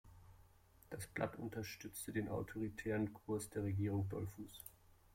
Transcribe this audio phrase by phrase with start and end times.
[0.89, 4.63] Das Blatt unterstützte den autoritären Kurs der Regierung Dollfuß.